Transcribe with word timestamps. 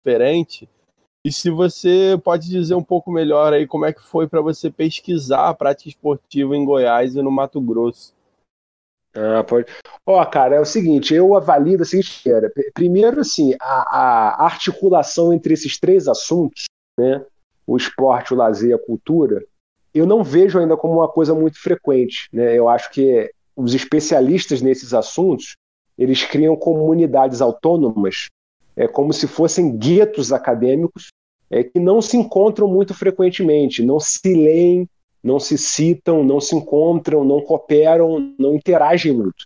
diferente. 0.00 0.68
E 1.24 1.30
se 1.30 1.50
você 1.50 2.18
pode 2.24 2.48
dizer 2.48 2.74
um 2.74 2.82
pouco 2.82 3.10
melhor 3.10 3.52
aí 3.52 3.66
como 3.66 3.84
é 3.84 3.92
que 3.92 4.02
foi 4.02 4.26
para 4.26 4.40
você 4.40 4.70
pesquisar 4.70 5.48
a 5.48 5.54
prática 5.54 5.90
esportiva 5.90 6.56
em 6.56 6.64
Goiás 6.64 7.14
e 7.14 7.22
no 7.22 7.30
Mato 7.30 7.60
Grosso. 7.60 8.14
Ah, 9.14 9.44
pode. 9.44 9.66
Ó, 10.06 10.24
cara, 10.24 10.56
é 10.56 10.60
o 10.60 10.64
seguinte, 10.64 11.12
eu 11.12 11.36
avalio 11.36 11.76
da 11.76 11.84
seguinte 11.84 12.22
maneira. 12.24 12.50
Primeiro, 12.72 13.20
assim, 13.20 13.54
a, 13.60 13.98
a, 13.98 14.44
articulação 14.44 15.32
entre 15.32 15.52
esses 15.52 15.78
três 15.78 16.08
assuntos, 16.08 16.64
né, 16.98 17.24
o 17.66 17.76
esporte, 17.76 18.32
o 18.32 18.36
lazer 18.36 18.70
e 18.70 18.72
a 18.72 18.78
cultura, 18.78 19.44
eu 19.92 20.06
não 20.06 20.22
vejo 20.22 20.58
ainda 20.58 20.76
como 20.76 20.94
uma 20.94 21.08
coisa 21.08 21.34
muito 21.34 21.60
frequente. 21.60 22.28
Né? 22.32 22.56
Eu 22.56 22.68
acho 22.68 22.90
que 22.92 23.30
os 23.54 23.74
especialistas 23.74 24.62
nesses 24.62 24.94
assuntos, 24.94 25.54
eles 25.98 26.24
criam 26.24 26.56
comunidades 26.56 27.42
autônomas, 27.42 28.28
é 28.80 28.88
como 28.88 29.12
se 29.12 29.26
fossem 29.26 29.76
guetos 29.76 30.32
acadêmicos 30.32 31.12
é, 31.50 31.62
que 31.62 31.78
não 31.78 32.00
se 32.00 32.16
encontram 32.16 32.66
muito 32.66 32.94
frequentemente, 32.94 33.84
não 33.84 34.00
se 34.00 34.34
leem, 34.34 34.88
não 35.22 35.38
se 35.38 35.58
citam, 35.58 36.24
não 36.24 36.40
se 36.40 36.56
encontram, 36.56 37.22
não 37.22 37.42
cooperam, 37.42 38.34
não 38.38 38.54
interagem 38.54 39.12
muito. 39.12 39.44